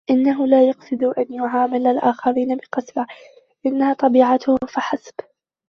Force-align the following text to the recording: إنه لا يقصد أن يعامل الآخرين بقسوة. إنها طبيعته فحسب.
إنه 0.09 0.47
لا 0.47 0.67
يقصد 0.69 1.03
أن 1.03 1.25
يعامل 1.29 1.87
الآخرين 1.87 2.55
بقسوة. 2.57 3.07
إنها 3.65 3.93
طبيعته 3.93 4.57
فحسب. 4.67 5.13